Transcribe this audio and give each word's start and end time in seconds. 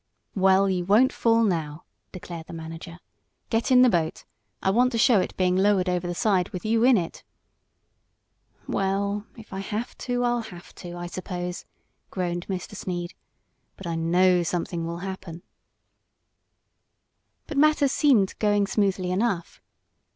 "Well, 0.33 0.67
you 0.67 0.83
won't 0.83 1.13
fall 1.13 1.43
now," 1.43 1.83
declared 2.11 2.47
the 2.47 2.53
manager. 2.53 2.97
"Get 3.51 3.69
in 3.69 3.83
the 3.83 3.87
boat. 3.89 4.25
I 4.59 4.71
want 4.71 4.91
to 4.93 4.97
show 4.97 5.19
it 5.19 5.37
being 5.37 5.55
lowered 5.55 5.87
over 5.87 6.07
the 6.07 6.15
side 6.15 6.49
with 6.49 6.65
you 6.65 6.83
in 6.83 6.97
it." 6.97 7.23
"Well, 8.67 9.27
if 9.37 9.53
I 9.53 9.59
have 9.59 9.95
to 9.99 10.23
I'll 10.23 10.41
have 10.41 10.73
to, 10.81 10.97
I 10.97 11.05
suppose," 11.05 11.65
groaned 12.09 12.47
Mr. 12.47 12.73
Sneed. 12.75 13.13
"But 13.77 13.85
I 13.85 13.93
know 13.95 14.41
something 14.41 14.87
will 14.87 14.97
happen." 15.05 15.43
But 17.45 17.57
matters 17.59 17.91
seemed 17.91 18.33
going 18.39 18.65
smoothly 18.65 19.11
enough. 19.11 19.61